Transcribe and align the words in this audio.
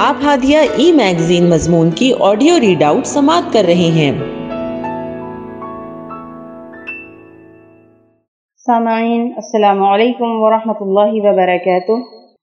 آپ 0.00 0.14
ہادیہ 0.24 0.58
ای 0.76 0.92
میگزین 0.92 1.50
مضمون 1.50 1.90
کی 1.90 2.12
آڈیو 2.20 2.60
ریڈ 2.60 2.82
آؤٹ 2.82 3.06
سماعت 3.06 3.52
کر 3.52 3.62
رہے 3.66 3.90
ہیں۔ 3.94 4.12
سامعین، 8.66 9.32
السلام 9.36 9.82
علیکم 9.82 10.42
ورحمۃ 10.42 10.80
اللہ 10.80 11.12
وبرکاتہ۔ 11.12 11.92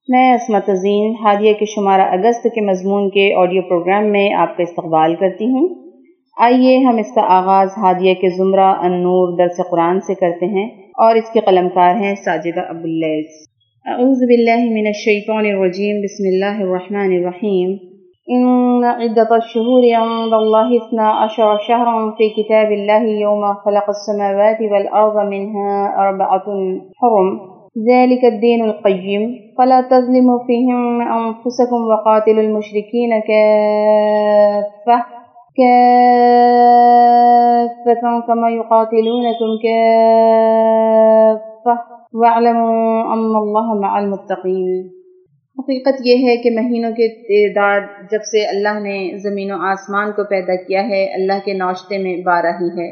میں 0.08 0.36
عصمت 0.36 0.70
عظیم 0.70 1.26
ہادیہ 1.26 1.54
کے 1.54 1.66
شمارہ 1.66 2.02
اگست 2.02 2.44
کے 2.44 2.62
مضمون 2.62 3.10
کے 3.10 3.34
آڈیو 3.34 3.62
پروگرام 3.62 4.12
میں 4.12 4.34
آپ 4.34 4.58
کا 4.58 4.64
استقبال 4.64 5.16
کرتی 5.16 5.46
ہوں۔ 5.46 5.92
آئیے 6.38 6.78
ہم 6.78 6.98
اس 6.98 7.14
کا 7.16 7.22
آغاز 7.22 7.68
ہادیہ 7.78 8.14
کے 8.14 8.30
زمرہ 8.38 8.74
النور 8.80 9.38
درس 9.38 9.62
قرآن 9.72 10.00
سے 10.00 10.14
کرتے 10.14 10.46
ہیں 10.46 10.70
اور 10.84 11.16
اس 11.16 11.30
کے 11.34 11.40
قلمکار 11.40 11.96
ہیں 11.96 12.16
ساجدہ 12.16 12.62
ابواللیز 12.70 13.51
اعوذ 13.86 14.08
باللہ 14.08 14.72
من 14.72 14.88
الشیطان 14.88 15.46
الرجیم 15.46 16.02
بسم 16.02 16.24
اللہ 16.28 16.46
الرحمن 16.46 17.08
الرحیم 17.18 17.78
ان 18.28 18.84
عدت 18.84 19.32
الشهور 19.32 19.94
عند 19.94 20.34
الله 20.34 20.76
اثنا 20.76 21.24
عشر 21.24 21.58
شهرا 21.68 22.12
في 22.18 22.30
كتاب 22.30 22.72
الله 22.72 23.20
يوم 23.20 23.54
خلق 23.54 23.84
السماوات 23.88 24.62
والأرض 24.62 25.28
منها 25.28 25.96
أربعة 25.96 26.44
حرم. 27.02 27.40
ذلك 27.92 28.26
الدين 28.26 28.66
القيم. 28.66 29.40
فلا 29.58 29.82
تظلموا 29.82 30.40
فيهم 30.40 31.02
أنفسكم 31.02 31.76
وقاتلوا 31.76 32.44
المشركين 32.44 33.20
كافة. 33.20 35.06
كافة 35.58 36.22
كما 38.28 38.50
يقاتلونكم 38.50 39.50
كافة. 39.64 42.01
واعلموا 42.14 43.16
أن 43.16 43.36
الله 43.36 43.80
مع 43.80 43.98
المتقين 43.98 44.88
حقیقت 45.60 46.02
یہ 46.06 46.28
ہے 46.28 46.38
کہ 46.38 46.50
مہینوں 46.52 46.92
کے 46.92 47.08
تعداد 47.08 48.12
جب 48.12 48.20
سے 48.32 48.46
اللہ 48.46 48.80
نے 48.80 49.18
زمین 49.24 49.52
و 49.52 49.56
آسمان 49.56 50.12
کو 50.12 50.24
پیدا 50.24 50.56
کیا 50.56 50.88
ہے، 50.88 51.14
اللہ 51.14 51.34
کے 51.46 51.54
ناشتے 51.54 51.98
میں 51.98 52.18
بارہ 52.18 52.46
ہی 52.46 52.82
ہے۔ 52.82 52.90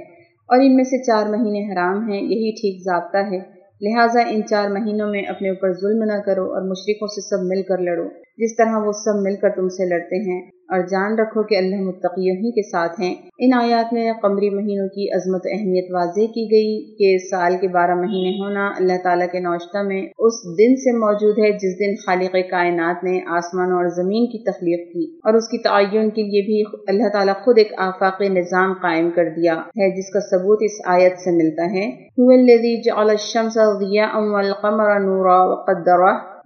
اور 0.49 0.59
ان 0.59 0.75
میں 0.75 0.83
سے 0.83 1.03
چار 1.03 1.25
مہینے 1.29 1.73
حرام 1.73 2.09
ہیں، 2.09 2.21
یہی 2.21 2.51
ٹھیک 2.51 2.81
ضابطہ 2.83 3.17
ہے۔ 3.17 3.59
لہٰذا 3.81 4.21
ان 4.29 4.41
چار 4.45 4.69
مہینوں 4.69 5.09
میں 5.09 5.21
اپنے 5.21 5.49
اوپر 5.49 5.71
ظلم 5.71 6.03
نہ 6.03 6.21
کرو 6.21 6.41
اور 6.41 6.61
مشرقوں 6.61 7.07
سے 7.07 7.21
سب 7.21 7.43
مل 7.43 7.63
کر 7.63 7.77
لڑو۔ 7.77 8.07
جس 8.37 8.55
طرح 8.55 8.77
وہ 8.85 8.91
سب 8.91 9.21
مل 9.21 9.35
کر 9.35 9.49
تم 9.49 9.67
سے 9.67 9.89
لڑتے 9.89 10.15
ہیں۔ 10.15 10.58
اور 10.69 10.79
جان 10.79 11.19
رکھو 11.19 11.43
کہ 11.43 11.57
اللہ 11.57 11.75
متقیوں 11.75 12.35
ہی 12.35 12.51
کے 12.51 12.69
ساتھ 12.69 13.01
ہیں۔ 13.01 13.15
ان 13.39 13.49
آیات 13.53 13.93
میں 13.93 14.11
قمری 14.21 14.49
مہینوں 14.49 14.87
کی 14.87 15.11
عظمت 15.11 15.41
اہمیت 15.45 15.91
واضح 15.91 16.31
کی 16.35 16.47
گئی 16.51 16.95
کہ 16.95 17.17
سال 17.27 17.55
کے 17.61 17.67
بارہ 17.67 17.95
مہینے 17.95 18.43
ہونا 18.43 18.67
اللہ 18.67 18.93
تعالیٰ 19.03 19.27
کے 19.31 19.39
نوشتہ 19.39 19.77
میں 19.77 20.01
اس 20.19 20.33
دن 20.59 20.75
سے 20.75 20.97
موجود 20.97 21.39
ہے 21.39 21.51
جس 21.51 21.79
دن 21.79 21.95
خالق 22.05 22.51
کائنات 22.51 23.03
نے 23.03 23.19
آسمان 23.27 23.71
اور 23.71 23.87
زمین 23.87 24.25
کی 24.25 24.43
تخلیق 24.43 24.93
کی 24.93 25.17
اور 25.23 25.33
اس 25.33 25.47
کی 25.47 25.57
تعین 25.57 26.09
کے 26.09 26.23
لیے 26.23 26.41
بھی 26.41 26.79
اللہ 26.87 27.09
تعالیٰ 27.13 27.33
خود 27.43 27.57
ایک 27.57 27.73
آفاق 27.77 28.21
نظام 28.21 28.73
قائم 28.73 29.09
کر 29.15 29.25
دیا 29.25 29.53
ہے 29.53 29.97
جس 29.97 30.09
کا 30.13 30.19
ثبوت 30.19 30.57
اس 30.61 30.81
آیت 30.85 31.19
سے 31.19 31.31
ملتا 31.31 31.65
ہے۔ 31.65 32.09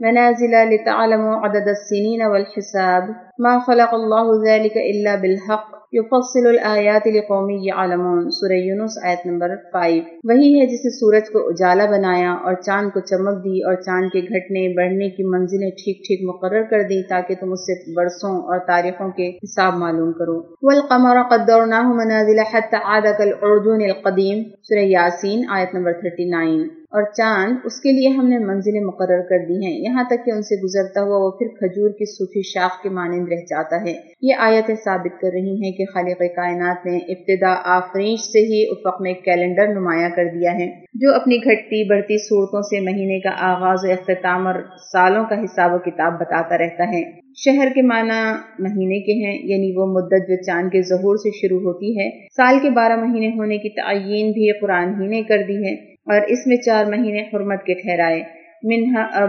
منازل 0.01 0.55
لتعلموا 0.73 1.35
عدد 1.45 1.67
السنين 1.67 2.25
والحساب 2.25 3.03
ما 3.39 3.59
خلق 3.59 3.93
الله 3.93 4.27
ذلك 4.47 4.75
إلا 4.77 5.15
بالحق 5.21 5.71
يفصل 5.95 6.45
الآيات 6.49 7.07
لقوم 7.15 7.49
يعلمون. 7.65 8.29
سورہ 8.37 8.53
یونس 8.53 8.97
آیت 9.03 9.25
نمبر 9.25 9.55
5 9.73 9.99
وہی 10.29 10.47
ہے 10.59 10.65
جس 10.71 10.85
نے 10.85 10.91
سورج 10.99 11.29
کو 11.33 11.39
اجالا 11.49 11.85
بنایا 11.91 12.31
اور 12.31 12.53
چاند 12.67 12.93
کو 12.93 12.99
چمک 13.11 13.43
دی 13.43 13.61
اور 13.69 13.75
چاند 13.87 14.09
کے 14.13 14.21
گھٹنے 14.21 14.67
بڑھنے 14.77 15.09
کی 15.17 15.23
منزلیں 15.33 15.69
ٹھیک 15.83 16.01
ٹھیک 16.07 16.23
مقرر 16.29 16.63
کر 16.71 16.83
دی 16.89 17.01
تاکہ 17.09 17.35
تم 17.39 17.51
اس 17.57 17.65
سے 17.67 17.79
برسوں 17.95 18.35
اور 18.47 18.59
تاریخوں 18.67 19.09
کے 19.17 19.29
حساب 19.43 19.77
معلوم 19.83 20.11
کرو. 20.21 20.37
والقمر 20.69 21.23
قدرناه 21.33 21.97
منازل 22.03 22.45
حتى 22.53 22.85
عاد 22.85 23.11
كالعرجون 23.17 23.89
القديم. 23.89 24.43
سورہ 24.69 24.87
یاسین 24.93 25.45
آیت 25.57 25.75
نمبر 25.75 25.99
39 26.05 26.63
اور 26.93 27.03
چاند، 27.13 27.57
اس 27.63 27.81
کے 27.81 27.91
لیے 27.91 28.07
ہم 28.07 28.27
نے 28.27 28.37
منزلیں 28.37 28.81
مقرر 28.81 29.21
کر 29.21 29.37
دی 29.49 29.65
ہیں۔ 29.65 29.79
یہاں 29.79 30.03
تک 30.03 30.25
کہ 30.25 30.31
ان 30.31 30.41
سے 30.41 30.61
گزرتا 30.61 31.01
ہوا 31.01 31.25
وہ 31.25 31.31
پھر 31.31 31.47
کھجور 31.47 31.89
کی 31.89 32.05
سوکھی 32.05 32.41
شاخ 32.41 32.83
کے 32.83 32.89
مانند 32.89 33.27
رہ 33.29 33.35
جاتا 33.35 33.85
ہے۔ 33.85 33.93
یہ 34.21 34.33
آیتیں 34.39 34.75
ثابت 34.75 35.21
کر 35.21 35.29
رہی 35.33 35.63
ہیں 35.63 35.71
کہ 35.71 35.85
خالق 35.93 36.19
کائنات 36.35 36.85
نے 36.85 36.97
ابتدا 36.97 37.55
آفریش 37.65 38.19
سے 38.19 38.39
ہی 38.39 38.65
افق 38.71 39.01
میں 39.01 39.13
کیلنڈر 39.13 39.67
نمایاں 39.67 40.09
کر 40.15 40.25
دیا 40.25 40.53
ہے۔ 40.53 40.71
جو 40.93 41.15
اپنی 41.15 41.37
گھٹتی 41.37 41.89
بڑھتی 41.89 42.17
صورتوں 42.17 42.61
سے 42.61 42.79
مہینے 42.79 43.19
کا 43.19 43.29
آغاز 43.29 43.79
و 43.83 43.91
اختتام 43.91 44.47
اور 44.47 44.55
سالوں 44.91 45.25
کا 45.29 45.43
حساب 45.43 45.73
و 45.73 45.77
کتاب 45.77 46.13
بتاتا 46.13 46.57
رہتا 46.57 46.83
ہے۔ 46.83 47.03
شہر 47.35 47.67
کے 47.75 47.81
معنی 47.81 48.31
مہینے 48.59 48.99
کے 48.99 49.25
ہیں 49.25 49.39
یعنی 49.43 49.73
وہ 49.77 49.85
مدت 49.85 50.27
جو 50.27 50.43
چاند 50.43 50.69
کے 50.69 50.81
ظہور 50.81 51.15
سے 51.15 51.29
شروع 51.41 51.59
ہوتی 51.59 51.99
ہے۔ 51.99 52.09
سال 52.35 52.55
کے 52.61 52.69
بارہ 52.69 52.95
مہینے 52.95 53.27
ہونے 53.27 53.57
کی 53.57 53.69
تعین 53.69 54.31
بھی 54.31 54.59
قرآن 54.59 55.01
ہی 55.01 55.07
نے 55.07 55.23
کر 55.23 55.37
دی 55.47 55.65
ہے۔ 55.65 55.92
اور 56.05 56.21
اس 56.27 56.47
میں 56.47 56.57
چار 56.57 56.85
مہینے 56.85 57.21
حرمت 57.21 57.63
کے 57.63 57.73
ٹھہرائے۔ 57.73 58.21
منہا 58.63 59.23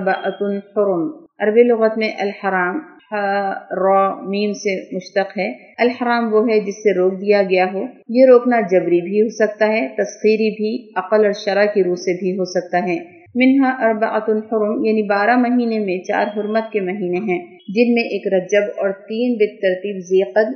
حرم۔ 0.76 1.24
عربی 1.38 1.62
لغت 1.62 1.98
میں 1.98 2.08
الحرام 2.18 2.80
را، 3.70 4.14
میم 4.14 4.52
سے 4.52 4.96
مشتق 4.96 5.38
ہے۔ 5.38 5.52
الحرام 5.78 6.34
وہ 6.34 6.48
ہے 6.48 6.60
جس 6.60 6.76
سے 6.76 6.94
روک 6.94 7.20
دیا 7.20 7.42
گیا 7.42 7.66
ہو۔ 7.72 7.82
یہ 8.08 8.26
روکنا 8.28 8.60
جبری 8.60 9.00
بھی 9.00 9.22
ہو 9.22 9.28
سکتا 9.28 9.66
ہے، 9.68 9.88
تسخیری 9.88 10.50
بھی، 10.50 10.92
عقل 10.96 11.24
اور 11.24 11.32
شرح 11.32 11.64
کی 11.64 11.84
روح 11.84 11.94
سے 11.94 12.12
بھی 12.20 12.38
ہو 12.38 12.44
سکتا 12.44 12.78
ہے۔ 12.78 12.98
منہا 13.34 13.68
اربعۃ 13.68 14.26
الحرم 14.28 14.84
یعنی 14.84 15.02
بارہ 15.02 15.36
مہینے 15.36 15.78
میں 15.78 15.98
چار 16.04 16.26
حرمت 16.36 16.72
کے 16.72 16.80
مہینے 16.80 17.18
ہیں، 17.18 17.58
جن 17.68 17.94
میں 17.94 18.02
ایک 18.02 18.32
رجب 18.32 18.70
اور 18.76 18.90
تین 18.90 19.34
بت 19.34 19.62
ترتیب 19.62 19.96
ذیقد 19.98 20.48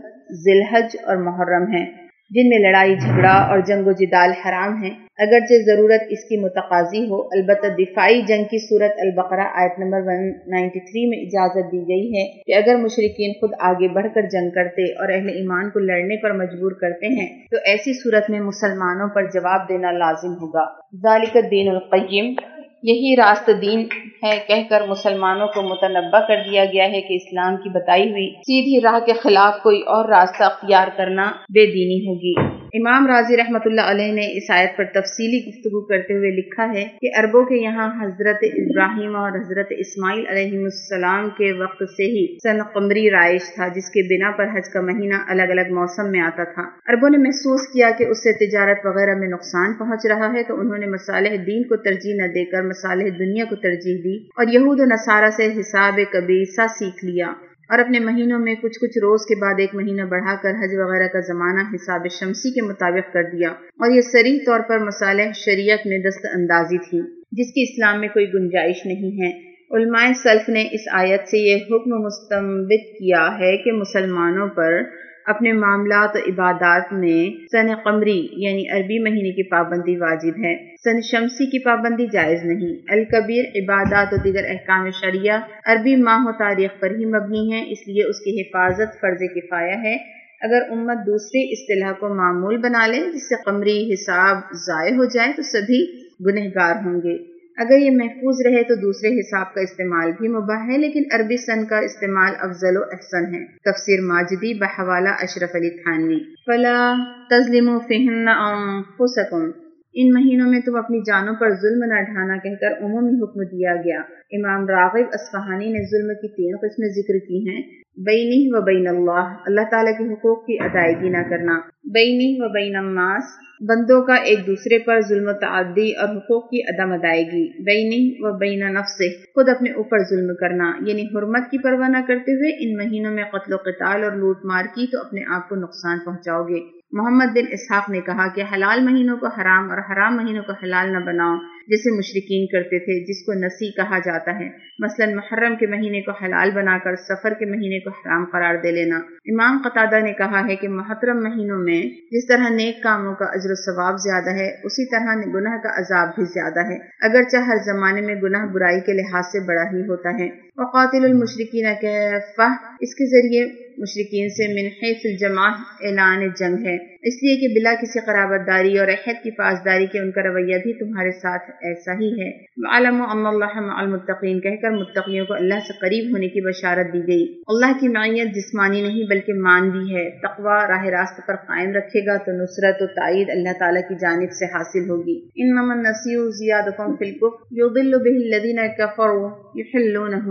ذلحج 0.45 0.97
اور 1.06 1.17
محرم 1.17 1.73
ہیں۔ 1.73 2.08
جن 2.31 2.49
میں 2.49 2.59
لڑائی، 2.59 2.94
جھگڑا 2.94 3.34
اور 3.50 3.59
جنگ 3.59 3.87
و 3.87 3.93
جدال 3.93 4.31
حرام 4.31 4.83
ہیں، 4.83 4.91
اگرچہ 5.19 5.62
ضرورت 5.66 6.00
اس 6.09 6.25
کی 6.25 6.37
متقاضی 6.37 7.00
ہو، 7.05 7.21
البتہ 7.28 7.66
دفاعی 7.78 8.21
جنگ 8.22 8.44
کی 8.44 8.59
صورت 8.59 8.99
البقرہ 8.99 9.47
آیت 9.55 9.78
نمبر 9.78 10.03
193 10.03 11.06
میں 11.09 11.19
اجازت 11.19 11.72
دی 11.72 11.81
گئی 11.88 12.09
ہے 12.17 12.25
کہ 12.43 12.55
اگر 12.55 12.77
مشرقین 12.77 13.33
خود 13.33 13.50
آگے 13.61 13.88
بڑھ 13.88 14.06
کر 14.15 14.28
جنگ 14.33 14.50
کرتے 14.50 14.93
اور 14.93 15.09
اہل 15.09 15.28
ایمان 15.28 15.71
کو 15.71 15.78
لڑنے 15.78 16.17
پر 16.22 16.33
مجبور 16.33 16.72
کرتے 16.72 17.15
ہیں، 17.15 17.28
تو 17.50 17.56
ایسی 17.65 17.93
صورت 17.93 18.31
میں 18.31 18.41
مسلمانوں 18.41 19.09
پر 19.09 19.31
جواب 19.31 19.69
دینا 19.69 19.93
لازم 19.93 20.33
ہوگا۔ 20.33 20.67
ذالک 21.03 21.37
الدین 21.37 21.69
القیم، 21.69 22.34
یہی 22.83 23.15
راست 23.17 23.50
دین 23.62 23.87
ہے 24.23 24.39
کہہ 24.49 24.69
کر 24.71 24.87
مسلمانوں 24.89 25.47
کو 25.47 25.62
متنبع 25.62 26.21
کر 26.21 26.43
دیا 26.51 26.65
گیا 26.65 26.84
ہے 26.84 27.01
کہ 27.01 27.15
اسلام 27.15 27.56
کی 27.56 27.69
بتائی 27.69 28.11
ہوئی 28.11 28.29
سیدھی 28.31 28.81
راہ 28.81 28.99
کے 29.06 29.12
خلاف 29.12 29.62
کوئی 29.62 29.81
اور 29.81 30.09
راستہ 30.09 30.45
اختیار 30.45 30.89
کرنا 30.97 31.31
بے 31.49 31.67
دینی 31.67 32.01
ہوگی۔ 32.06 32.68
امام 32.75 33.06
راضی 33.06 33.37
رحمۃ 33.37 33.65
اللہ 33.65 33.87
علیہ 33.91 34.12
نے 34.12 34.25
اس 34.39 34.51
آیت 34.51 34.77
پر 34.77 34.84
تفصیلی 34.95 35.39
گفتگو 35.45 35.81
کرتے 35.81 36.15
ہوئے 36.15 36.31
لکھا 36.31 36.65
ہے 36.73 36.84
کہ 37.01 37.11
عربوں 37.19 37.45
کے 37.45 37.56
یہاں 37.56 37.87
حضرت 38.03 38.45
ابراہیم 38.53 39.17
اور 39.17 39.31
حضرت 39.31 39.73
اسماعیل 39.79 40.25
علیہ 40.31 40.59
السلام 40.62 41.31
کے 41.31 41.53
وقت 41.53 41.83
سے 41.91 42.05
ہی 42.05 42.27
سن 42.39 42.62
قمری 42.75 43.11
رائش 43.11 43.49
تھا، 43.55 43.69
جس 43.69 43.91
کے 43.91 44.03
بنا 44.03 44.31
پر 44.31 44.45
حج 44.56 44.69
کا 44.73 44.81
مہینہ 44.81 45.23
الگ 45.29 45.55
الگ 45.56 45.73
موسم 45.75 46.11
میں 46.11 46.21
آتا 46.21 46.45
تھا۔ 46.45 46.62
عربوں 46.87 47.11
نے 47.11 47.19
محسوس 47.19 47.67
کیا 47.73 47.91
کہ 47.99 48.05
اس 48.05 48.23
سے 48.23 48.33
تجارت 48.47 48.87
وغیرہ 48.87 49.19
میں 49.19 49.29
نقصان 49.29 49.75
پہنچ 49.75 50.06
رہا 50.06 50.33
ہے، 50.33 50.43
تو 50.43 50.61
انہوں 50.61 50.79
نے 50.79 50.87
مسالح 50.87 51.43
دین 51.47 51.62
کو 51.62 51.77
ترجیح 51.77 52.15
نہ 52.17 52.33
دے 52.33 52.45
کر 52.45 52.62
مسالح 52.62 53.12
دنیا 53.19 53.45
کو 53.45 53.56
ترجیح 53.56 54.00
دی 54.05 54.17
اور 54.37 54.47
یہود 54.53 54.81
و 54.81 54.85
نصارہ 54.85 55.31
سے 55.31 55.53
حساب 55.61 56.00
کبیسہ 56.12 56.67
سیکھ 56.79 57.05
لیا۔ 57.05 57.33
اور 57.69 57.79
اپنے 57.79 57.99
مہینوں 57.99 58.39
میں 58.39 58.55
کچھ 58.55 58.79
کچھ 58.81 58.99
روز 58.99 59.21
کے 59.27 59.41
بعد 59.41 59.55
ایک 59.59 59.75
مہینہ 59.75 60.03
بڑھا 60.03 60.34
کر 60.43 60.51
حج 60.51 60.71
وغیرہ 60.75 61.09
کا 61.09 61.21
زمانہ 61.21 61.61
حساب 61.75 62.06
شمسی 62.21 62.51
کے 62.51 62.61
مطابق 62.61 63.12
کر 63.12 63.23
دیا 63.23 63.49
اور 63.51 63.91
یہ 63.91 64.01
سریح 64.01 64.39
طور 64.47 64.61
پر 64.61 64.79
مسالح 64.79 65.33
شریعت 65.34 65.87
میں 65.87 65.99
دست 65.99 66.27
اندازی 66.34 66.79
تھی، 66.79 67.01
جس 67.33 67.53
کی 67.55 67.62
اسلام 67.62 68.01
میں 68.01 68.09
کوئی 68.09 68.27
گنجائش 68.34 68.87
نہیں 68.87 69.12
ہے۔ 69.23 69.49
علماء 69.71 70.12
سلف 70.23 70.49
نے 70.49 70.62
اس 70.73 70.81
آیت 70.93 71.29
سے 71.29 71.39
یہ 71.39 71.56
حکم 71.56 72.05
مستمبت 72.05 72.99
کیا 72.99 73.38
ہے 73.38 73.56
کہ 73.56 73.73
مسلمانوں 73.73 74.49
پر 74.49 74.82
اپنے 75.29 75.53
معاملات 75.53 76.17
و 76.17 76.19
عبادات 76.19 76.93
میں 76.93 77.47
سن 77.53 77.75
قمری 77.85 78.29
یعنی 78.33 78.69
عربی 78.69 79.03
مہینے 79.03 79.33
کی 79.33 79.43
پابندی 79.43 79.97
واجب 79.97 80.39
ہے۔ 80.45 80.77
سن 80.85 81.01
شمسی 81.01 81.47
کی 81.47 81.59
پابندی 81.59 82.07
جائز 82.13 82.45
نہیں۔ 82.45 82.77
الکبیر 82.89 83.45
عبادات 83.55 84.13
و 84.13 84.17
دیگر 84.17 84.45
احکام 84.49 84.91
شریعہ 84.91 85.41
عربی 85.67 85.97
ماہ 85.97 86.27
و 86.27 86.33
تاریخ 86.33 86.71
پر 86.81 86.91
ہی 86.91 87.05
مبنی 87.05 87.53
ہے 87.53 87.73
اس 87.73 87.89
لیے 87.89 88.09
اس 88.09 88.19
کی 88.21 88.41
حفاظت 88.41 89.01
فرض 89.01 89.19
کفایہ 89.35 89.77
ہے۔ 89.77 89.97
اگر 90.41 90.71
امت 90.71 91.07
دوسری 91.07 91.53
اصطلاح 91.53 91.93
کو 91.93 92.15
معمول 92.15 92.57
بنا 92.57 92.87
لے، 92.87 92.99
جس 93.15 93.29
سے 93.29 93.35
قمری 93.47 93.93
حساب 93.93 94.37
ضائع 94.53 94.95
ہو 94.95 95.05
جائے، 95.05 95.33
تو 95.37 95.43
سبھی 95.43 96.01
گنہگار 96.27 96.75
ہوں 96.85 97.03
گے۔ 97.03 97.38
اگر 97.58 97.78
یہ 97.78 97.90
محفوظ 97.90 98.46
رہے 98.46 98.62
تو 98.62 98.75
دوسرے 98.75 99.20
حساب 99.20 99.55
کا 99.55 99.60
استعمال 99.60 100.12
بھی 100.19 100.28
مباح 100.28 100.66
ہے، 100.66 100.78
لیکن 100.78 101.02
عربی 101.12 101.37
سن 101.37 101.64
کا 101.64 101.78
استعمال 101.78 102.32
افضل 102.40 102.76
و 102.76 102.82
احسن 102.82 103.34
ہے۔ 103.34 103.44
تفسیر 103.44 104.00
ماجدی 104.00 104.58
بحوالہ 104.58 105.08
اشرف 105.08 105.55
علی 105.55 105.70
تھانوی۔ 105.70 106.19
فلا 106.46 106.94
تظلم 107.31 107.78
فہن 107.78 108.28
انفسکم 108.28 109.68
ان 109.94 110.12
مہینوں 110.12 110.50
میں 110.50 110.61
تم 110.61 110.76
اپنی 110.76 110.99
جانوں 111.00 111.35
پر 111.35 111.50
ظلم 111.50 111.85
نہ 111.85 112.02
ڈھانا 112.02 112.37
کہہ 112.37 112.55
کر 112.61 112.85
عمومی 112.85 113.23
حکم 113.23 113.56
دیا 113.56 113.75
گیا۔ 113.75 114.00
امام 114.31 114.67
راغب 114.67 115.06
اسفہانی 115.12 115.73
نے 115.73 115.79
ظلم 115.90 116.14
کی 116.14 116.29
تین 116.29 116.56
قسمیں 116.56 116.88
ذکر 116.88 117.19
کی 117.19 117.50
ہیں۔ 117.50 117.62
بینی 117.96 118.49
و 118.52 118.61
بین 118.61 118.88
اللہ 118.88 119.37
اللہ 119.46 119.61
تعالیٰ 119.70 119.93
کے 119.99 120.12
حقوق 120.12 120.46
کی 120.46 120.56
ادائیگی 120.61 121.08
نہ 121.08 121.23
کرنا۔ 121.31 121.61
بینی 121.85 122.37
و 122.40 122.49
بین 122.49 122.76
الناس، 122.76 123.25
بندوں 123.69 124.02
کا 124.02 124.14
ایک 124.14 124.46
دوسرے 124.46 124.79
پر 124.79 125.00
ظلم 125.00 125.29
و 125.29 125.32
تعدی 125.32 125.93
اور 125.93 126.17
حقوق 126.17 126.50
کی 126.50 126.62
عدم 126.62 126.93
ادائیگی۔ 126.93 127.62
بینی 127.64 128.17
و 128.19 128.38
بین 128.38 128.75
نفس 128.75 129.02
خود 129.34 129.49
اپنے 129.49 129.70
اوپر 129.70 129.99
ظلم 129.99 130.34
کرنا 130.34 130.73
یعنی 130.87 131.02
حرمت 131.02 131.50
کی 131.50 131.58
پرواہ 131.58 131.88
نہ 131.88 131.99
کرتے 132.08 132.32
ہوئے 132.32 132.50
ان 132.50 132.76
مہینوں 132.76 133.12
میں 133.12 133.25
قتل 133.25 133.52
و 133.52 133.56
قتال 133.56 134.05
اور 134.05 134.12
لوٹ 134.12 134.37
مار 134.44 134.64
کی 134.64 134.87
تو 134.87 134.99
اپنے 134.99 135.20
آپ 135.29 135.49
کو 135.49 135.55
نقصان 135.55 135.99
پہنچاؤ 136.05 136.43
گے۔ 136.43 136.78
محمد 136.93 137.25
بن 137.25 137.44
اسحاق 137.50 137.90
نے 137.90 138.00
کہا 138.00 138.29
کہ 138.35 138.43
حلال 138.55 138.81
مہینوں 138.85 139.17
کو 139.17 139.26
حرام 139.26 139.70
اور 139.70 139.79
حرام 139.79 140.17
مہینوں 140.17 140.43
کو 140.43 140.52
حلال 140.52 140.93
نہ 140.93 140.99
بناؤ، 140.99 141.37
جسے 141.67 141.96
مشرقین 141.96 142.46
کرتے 142.46 142.79
تھے، 142.79 143.05
جس 143.05 143.26
کو 143.26 143.32
نسی 143.32 143.73
کہا 143.73 143.99
جاتا 143.99 144.38
ہے۔ 144.38 144.49
مثلا 144.79 145.06
محرم 145.14 145.56
کے 145.56 145.67
مہینے 145.67 146.00
کو 146.00 146.11
حلال 146.25 146.50
بنا 146.50 146.79
کر 146.79 146.96
سفر 146.96 147.35
کے 147.35 147.44
مہینے 147.44 147.81
کو 147.81 147.90
حرام 147.90 148.25
قرار 148.25 148.55
دے 148.62 148.70
لینا۔ 148.70 148.96
امام 148.96 149.58
قطادہ 149.64 150.00
نے 150.00 150.12
کہا 150.12 150.49
ہے 150.49 150.56
کہ 150.56 150.69
محترم 150.69 151.17
مہینوں 151.23 151.58
میں 151.58 151.82
جس 152.11 152.26
طرح 152.26 152.49
نیک 152.49 152.82
کاموں 152.82 153.14
کا 153.14 153.25
اجر 153.25 153.50
و 153.50 153.55
ثواب 153.55 153.99
زیادہ 153.99 154.31
ہے، 154.31 154.50
اسی 154.64 154.91
طرح 154.91 155.14
گناہ 155.34 155.56
کا 155.56 155.81
عذاب 155.81 156.08
بھی 156.14 156.25
زیادہ 156.25 156.61
ہے۔ 156.61 156.76
اگرچہ 157.00 157.37
ہر 157.37 157.56
زمانے 157.64 158.00
میں 158.00 158.14
گناہ 158.14 158.46
برائی 158.46 158.81
کے 158.81 158.93
لحاظ 158.93 159.25
سے 159.32 159.41
بڑا 159.41 159.62
ہی 159.62 159.82
ہوتا 159.82 160.11
ہے۔ 160.11 160.29
وقاتل 160.56 161.05
المشرقین 161.05 161.67
کیفہ 161.81 162.49
اس 162.81 162.94
کے 162.94 163.06
ذریعے 163.06 163.68
مشرقین 163.79 164.29
سے 164.29 164.49
من 164.49 164.67
حیث 164.67 165.01
الجماع 165.05 165.51
اعلان 165.81 166.29
جنگ 166.29 166.67
ہے۔ 166.67 166.77
اس 167.03 167.23
لیے 167.23 167.37
کہ 167.37 167.55
بلا 167.55 167.75
کسی 167.83 168.01
قرابت 168.01 168.47
داری 168.47 168.79
اور 168.79 168.89
عہد 168.89 169.23
کی 169.23 169.31
پاسداری 169.31 169.87
کے 169.87 169.99
ان 169.99 170.11
کا 170.11 170.23
رویہ 170.23 170.59
بھی 170.59 170.73
تمہارے 170.73 171.11
ساتھ 171.11 171.51
ایسا 171.63 171.93
ہی 171.93 172.21
ہے۔ 172.21 172.31
علم 172.77 173.03
اللہ 173.03 173.45
المتقین 173.55 174.41
کہہ 174.41 174.57
کر 174.63 174.71
متقیوں 174.71 175.27
کو 175.27 175.35
اللہ 175.35 175.55
سے 175.55 175.73
قریب 175.81 176.13
ہونے 176.13 176.29
کی 176.29 176.41
بشارت 176.49 176.93
دی 176.93 176.99
گئی۔ 176.99 177.43
اللہ 177.47 177.73
کی 177.81 177.89
معیت 177.89 178.35
جسمانی 178.35 178.83
نہیں 178.83 179.05
بلکہ 179.09 179.33
مان 179.35 179.71
بھی 179.71 179.97
ہے۔ 179.97 180.11
تقوی 180.11 180.67
راہ 180.69 180.85
راست 180.85 181.27
پر 181.27 181.35
قائم 181.35 181.71
رکھے 181.71 182.07
گا 182.07 182.17
تو 182.17 182.33
نصرت 182.43 182.83
و 182.83 182.87
تائید 182.87 183.31
اللہ 183.31 183.59
تعالیٰ 183.59 183.83
کی 183.89 183.95
جانب 183.95 184.33
سے 184.33 184.45
حاصل 184.45 184.91
ہوگی۔ 184.91 185.21
ان 185.37 185.55
ممن 185.55 185.83
نسیو 185.83 186.31
زیادتم 186.31 186.97
فی 186.97 187.05
الکف 187.05 187.47
یضل 187.51 187.91
به 187.91 188.17
الذین 188.17 188.59
کفروا 188.79 189.31
يحلونه 189.60 190.26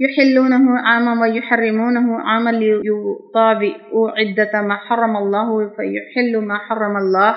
يحلونه 0.00 0.78
عاما 0.78 1.20
ويحرمونه 1.20 2.20
عاما 2.20 2.50
ليطابئوا 2.50 4.10
عدة 4.10 4.62
ما 4.62 4.76
حرم 4.76 5.16
الله 5.16 5.68
فيحل 5.68 6.46
ما 6.46 6.56
حرم 6.56 6.96
الله. 6.96 7.34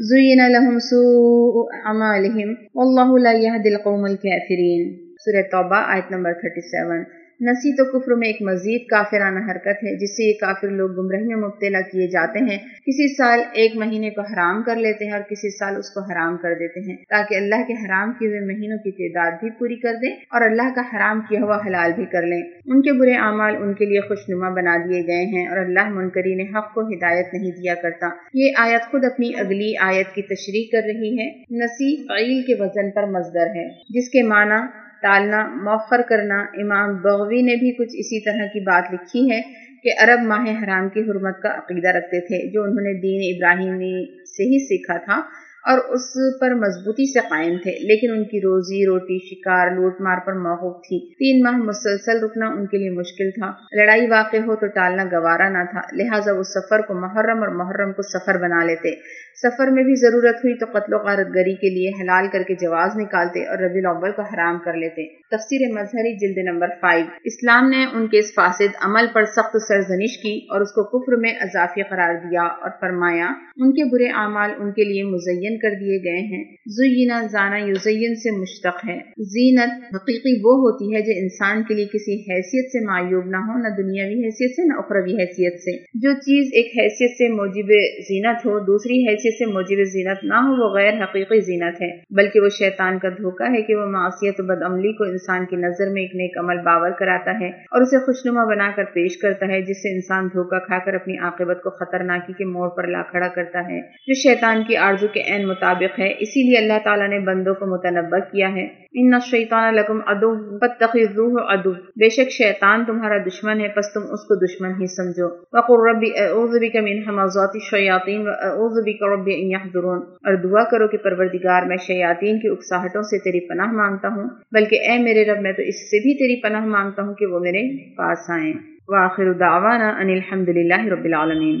زين 0.00 0.48
لهم 0.48 0.78
سوء 0.78 1.66
أعمالهم. 1.86 2.56
والله 2.74 3.18
لا 3.18 3.32
يهدي 3.32 3.68
القوم 3.68 4.06
الكافرين. 4.06 5.12
سورة 5.24 5.42
توبہ 5.52 5.76
آیت 5.76 6.12
نمبر 6.12 6.32
37 6.32 7.21
نسی 7.42 7.76
تو 7.76 7.84
کفر 7.84 8.14
میں 8.14 8.26
ایک 8.26 8.42
مزید 8.42 8.86
کافرانہ 8.86 9.50
حرکت 9.50 9.66
ہے، 9.66 9.96
جس 9.96 10.16
سے 10.16 10.24
یہ 10.24 10.32
کافر 10.40 10.68
لوگ 10.68 10.90
گمراہی 10.90 11.24
میں 11.24 11.36
مبتلا 11.36 11.80
کیے 11.80 12.06
جاتے 12.06 12.38
ہیں۔ 12.38 12.58
کسی 12.58 13.14
سال 13.14 13.40
ایک 13.52 13.76
مہینے 13.76 14.10
کو 14.10 14.20
حرام 14.20 14.62
کر 14.62 14.76
لیتے 14.76 15.04
ہیں 15.04 15.12
اور 15.12 15.20
کسی 15.20 15.58
سال 15.58 15.76
اس 15.76 15.90
کو 15.90 16.00
حرام 16.00 16.36
کر 16.36 16.54
دیتے 16.54 16.80
ہیں۔ 16.80 16.96
تاکہ 16.96 17.34
اللہ 17.34 17.62
کے 17.66 17.72
حرام 17.72 18.12
کیے 18.12 18.28
ہوئے 18.28 18.40
مہینوں 18.40 18.78
کی 18.78 18.90
تعداد 18.90 19.30
بھی 19.40 19.50
پوری 19.50 19.76
کر 19.76 19.94
دیں 20.02 20.10
اور 20.10 20.40
اللہ 20.42 20.74
کا 20.74 20.80
حرام 20.80 21.20
کیا 21.20 21.40
ہوا 21.42 21.58
حلال 21.66 21.92
بھی 21.96 22.04
کر 22.04 22.22
لیں۔ 22.22 22.42
ان 22.66 22.82
کے 22.82 22.92
برے 22.92 23.14
اعمال 23.14 23.56
ان 23.56 23.74
کے 23.74 23.84
لیے 23.84 24.00
خوش 24.00 24.18
نما 24.28 24.48
بنا 24.48 24.76
دیے 24.76 25.02
گئے 25.06 25.24
ہیں 25.24 25.46
اور 25.46 25.58
اللہ 25.58 25.88
منکری 25.88 26.34
نے 26.34 26.42
حق 26.42 26.74
کو 26.74 26.80
ہدایت 26.80 27.26
نہیں 27.32 27.50
دیا 27.50 27.74
کرتا۔ 27.74 28.08
یہ 28.34 28.50
آیت 28.58 28.90
خود 28.90 29.04
اپنی 29.04 29.32
اگلی 29.38 29.72
آیت 29.80 30.14
کی 30.14 30.22
تشریح 30.22 30.64
کر 30.72 30.86
رہی 30.86 31.18
ہے۔ 31.18 31.42
نسی 31.50 31.96
فعیل 32.08 32.42
کے 32.42 32.54
وزن 32.62 32.90
پر 32.90 33.06
مزدر 33.06 33.46
ہے، 33.46 33.68
جس 33.68 34.08
کے 34.08 34.22
معنی 34.22 34.82
ٹالنا 35.02 35.46
موخر 35.62 36.02
کرنا۔ 36.08 36.38
امام 36.54 36.96
بغوی 37.02 37.42
نے 37.42 37.54
بھی 37.56 37.70
کچھ 37.72 37.96
اسی 37.98 38.20
طرح 38.20 38.46
کی 38.46 38.60
بات 38.60 38.92
لکھی 38.92 39.30
ہے 39.30 39.40
کہ 39.84 39.90
عرب 40.00 40.20
ماہ 40.22 40.46
حرام 40.62 40.88
کی 40.88 41.00
حرمت 41.00 41.42
کا 41.42 41.48
عقیدہ 41.48 41.88
رکھتے 41.88 42.20
تھے، 42.20 42.50
جو 42.50 42.62
انہوں 42.62 42.82
نے 42.82 42.94
دین 43.00 43.20
ابراہیمی 43.28 43.94
سے 44.26 44.42
ہی 44.42 44.58
سیکھا 44.66 44.98
تھا۔ 44.98 45.20
اور 45.64 45.78
اس 45.88 46.06
پر 46.40 46.54
مضبوطی 46.54 47.06
سے 47.12 47.20
قائم 47.28 47.56
تھے، 47.62 47.72
لیکن 47.88 48.12
ان 48.12 48.24
کی 48.24 48.40
روزی، 48.40 48.84
روٹی، 48.86 49.18
شکار، 49.26 49.70
لوٹ 49.70 50.00
مار 50.00 50.24
پر 50.26 50.38
موقف 50.38 50.80
تھی۔ 50.86 50.98
تین 51.14 51.42
ماہ 51.42 51.56
مسلسل 51.62 52.22
رکنا 52.24 52.46
ان 52.48 52.66
کے 52.66 52.78
لیے 52.78 52.90
مشکل 52.90 53.30
تھا۔ 53.30 53.50
لڑائی 53.72 54.06
واقع 54.06 54.36
ہو 54.46 54.56
تو 54.56 54.66
ٹالنا 54.66 55.04
گوارا 55.12 55.48
نہ 55.48 55.64
تھا، 55.70 55.80
لہٰذا 55.92 56.32
وہ 56.32 56.42
سفر 56.50 56.86
کو 56.86 57.00
محرم 57.00 57.42
اور 57.42 57.54
محرم 57.54 57.92
کو 57.92 58.02
سفر 58.08 58.38
بنا 58.38 58.64
لیتے۔ 58.64 58.94
سفر 59.42 59.70
میں 59.70 59.82
بھی 59.84 59.94
ضرورت 59.94 60.36
ہوئی 60.36 60.54
تو 60.58 60.66
قتل 60.72 60.94
و 60.94 60.98
غارت 60.98 61.28
گری 61.34 61.54
کے 61.54 61.68
لیے 61.70 61.90
حلال 62.00 62.26
کر 62.32 62.42
کے 62.42 62.54
جواز 62.54 62.96
نکالتے 62.96 63.44
اور 63.46 63.58
ربی 63.58 63.78
الاول 63.78 64.12
کو 64.12 64.22
حرام 64.22 64.58
کر 64.64 64.74
لیتے۔ 64.74 65.06
تفسیر 65.28 65.62
مظہری 65.72 66.12
جلد 66.16 66.38
نمبر 66.48 66.74
5 66.80 67.08
اسلام 67.24 67.68
نے 67.70 67.84
ان 67.92 68.06
کے 68.06 68.18
اس 68.18 68.32
فاسد 68.34 68.76
عمل 68.80 69.06
پر 69.12 69.24
سخت 69.30 69.56
سرزنش 69.68 70.16
کی 70.22 70.34
اور 70.50 70.60
اس 70.60 70.72
کو 70.72 70.84
کفر 70.90 71.16
میں 71.16 71.32
اضافی 71.40 71.82
قرار 71.82 72.14
دیا 72.22 72.44
اور 72.60 72.70
فرمایا، 72.80 73.28
ان 73.56 73.72
کے 73.72 73.84
برے 73.92 74.10
اعمال 74.16 74.50
ان 74.58 74.72
کے 74.72 74.84
لیے 74.84 75.02
مزین 75.04 75.51
کر 75.58 75.70
دیے 75.80 75.98
گئے 76.04 76.20
ہیں۔ 76.20 76.44
زینا 76.66 77.22
زانا 77.32 77.56
یوزین 77.56 78.14
سے 78.14 78.30
مشتق 78.40 78.88
ہے۔ 78.88 78.98
زینت 79.18 79.94
حقیقی 79.94 80.40
وہ 80.44 80.54
ہوتی 80.54 80.94
ہے 80.94 81.00
جو 81.00 81.12
انسان 81.16 81.62
کے 81.68 81.74
لیے 81.74 81.84
کسی 81.84 82.14
حیثیت 82.14 82.70
سے 82.70 82.86
معیوب 82.86 83.24
نہ 83.26 83.36
ہو، 83.36 83.58
نہ 83.58 83.68
دنیاوی 83.68 84.14
حیثیت 84.14 84.50
سے، 84.50 84.66
نہ 84.66 84.72
اخروی 84.72 85.12
حیثیت 85.12 85.60
سے۔ 85.60 85.76
جو 85.94 86.12
چیز 86.12 86.50
ایک 86.52 86.66
حیثیت 86.66 87.10
سے 87.10 87.28
موجب 87.28 87.66
زینت 88.08 88.46
ہو، 88.46 88.58
دوسری 88.58 89.08
حیثیت 89.08 89.34
سے 89.34 89.44
موجب 89.46 89.76
زینت 89.84 90.24
نہ 90.24 90.34
ہو، 90.34 90.64
وہ 90.64 90.74
غیر 90.74 91.04
حقیقی 91.04 91.40
زینت 91.40 91.82
ہے۔ 91.82 91.96
بلکہ 92.10 92.40
وہ 92.40 92.48
شیطان 92.48 92.98
کا 92.98 93.08
دھوکہ 93.08 93.52
ہے 93.52 93.62
کہ 93.62 93.74
وہ 93.74 93.86
معاشیت 93.86 94.40
و 94.40 94.42
بد 94.42 94.62
عملی 94.62 94.92
کو 94.92 95.04
انسان 95.04 95.46
کی 95.46 95.56
نظر 95.56 95.90
میں 95.92 96.02
ایک 96.02 96.14
نیک 96.14 96.38
عمل 96.38 96.56
باور 96.56 96.90
کراتا 96.90 97.40
ہے 97.40 97.48
اور 97.48 97.82
اسے 97.82 97.98
خوشنما 97.98 98.44
بنا 98.44 98.70
کر 98.76 98.84
پیش 98.84 99.16
کرتا 99.16 99.46
ہے، 99.46 99.60
جس 99.60 99.82
سے 99.82 99.94
انسان 99.94 100.26
دھوکہ 100.26 100.58
کھا 100.58 100.78
کر 100.78 100.94
اپنی 100.94 101.18
عاقبت 101.18 101.62
کو 101.62 101.70
خطرناکی 101.70 102.32
کے 102.32 102.44
موڑ 102.44 102.68
پر 102.68 102.86
لا 102.86 103.02
کھڑا 103.02 103.28
کرتا 103.28 103.58
ہے۔ 103.58 103.80
جو 103.80 104.14
شیطان 104.14 104.62
کی 104.68 104.76
آرزو 104.76 105.06
کے 105.06 105.20
عین 105.20 105.41
مطابق 105.44 105.98
ہے 105.98 106.12
اسی 106.20 106.48
لیے 106.48 106.58
اللہ 106.58 106.84
تعالیٰ 106.84 107.08
نے 107.08 107.18
بندوں 107.18 107.54
کو 107.54 107.66
متنبع 107.66 108.18
کیا 108.18 108.52
ہے۔ 108.52 108.82
ان 108.94 109.20
شیطان 109.20 109.74
لکم 109.74 110.00
ادو 110.06 110.58
فتخذوه 110.58 111.34
ادو 111.48 111.72
بے 111.72 112.08
شک 112.08 112.30
شیطان 112.30 112.84
تمہارا 112.84 113.16
دشمن 113.26 113.60
ہے، 113.60 113.68
پس 113.68 113.92
تم 113.92 114.00
اس 114.00 114.20
کو 114.20 114.46
دشمن 114.46 114.70
ہی 114.70 114.86
سمجھو۔ 114.86 115.26
وقر 115.52 115.94
ربی 115.94 116.10
اعوذ 116.16 116.50
بک 116.62 116.76
من 116.76 116.98
حمزات 117.08 117.50
الشیاطین 117.54 118.20
واعوذ 118.26 118.84
بک 118.86 119.02
رب 119.02 119.28
ان 119.34 119.54
اور 119.54 120.34
دعا 120.34 120.64
کرو 120.70 120.88
کہ 120.88 120.98
پروردگار، 120.98 121.62
میں 121.62 121.76
شیاطین 121.76 122.40
کی 122.40 122.48
اکساہٹوں 122.48 123.02
سے 123.02 123.18
تیری 123.18 123.48
پناہ 123.48 123.72
مانگتا 123.72 124.08
ہوں، 124.08 124.28
بلکہ 124.52 124.80
اے 124.88 124.98
میرے 124.98 125.24
رب، 125.24 125.40
میں 125.40 125.52
تو 125.52 125.62
اس 125.62 125.90
سے 125.90 126.02
بھی 126.02 126.14
تیری 126.14 126.42
پناہ 126.42 126.64
مانگتا 126.64 127.02
ہوں 127.02 127.14
کہ 127.14 127.26
وہ 127.26 127.38
میرے 127.40 127.94
پاس 127.96 128.30
آئیں۔ 128.30 128.52
وآخر 128.88 129.32
دعوانا 129.32 129.88
ان 129.88 130.08
الحمدللہ 130.08 130.86
رب 130.86 131.04
العالمین 131.04 131.60